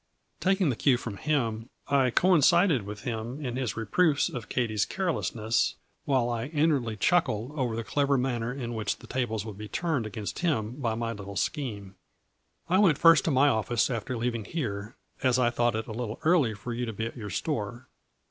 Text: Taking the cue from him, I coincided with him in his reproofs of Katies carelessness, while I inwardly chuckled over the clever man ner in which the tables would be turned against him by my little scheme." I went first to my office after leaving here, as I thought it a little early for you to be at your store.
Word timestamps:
Taking 0.39 0.71
the 0.71 0.75
cue 0.75 0.97
from 0.97 1.17
him, 1.17 1.69
I 1.87 2.09
coincided 2.09 2.87
with 2.87 3.01
him 3.01 3.39
in 3.39 3.55
his 3.55 3.77
reproofs 3.77 4.29
of 4.29 4.49
Katies 4.49 4.83
carelessness, 4.83 5.75
while 6.05 6.27
I 6.27 6.47
inwardly 6.47 6.97
chuckled 6.97 7.51
over 7.51 7.75
the 7.75 7.83
clever 7.83 8.17
man 8.17 8.41
ner 8.41 8.51
in 8.51 8.73
which 8.73 8.97
the 8.97 9.05
tables 9.05 9.45
would 9.45 9.59
be 9.59 9.67
turned 9.67 10.07
against 10.07 10.39
him 10.39 10.71
by 10.77 10.95
my 10.95 11.11
little 11.13 11.35
scheme." 11.35 11.93
I 12.67 12.79
went 12.79 12.97
first 12.97 13.25
to 13.25 13.29
my 13.31 13.47
office 13.47 13.91
after 13.91 14.17
leaving 14.17 14.45
here, 14.45 14.95
as 15.21 15.37
I 15.37 15.51
thought 15.51 15.75
it 15.75 15.85
a 15.85 15.91
little 15.91 16.19
early 16.23 16.55
for 16.55 16.73
you 16.73 16.87
to 16.87 16.93
be 16.93 17.05
at 17.05 17.15
your 17.15 17.29
store. 17.29 17.87